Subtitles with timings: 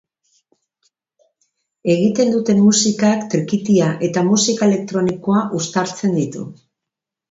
[1.97, 6.53] Egiten duten musikak trikitia eta musika elektronikoa uztartzen ditu.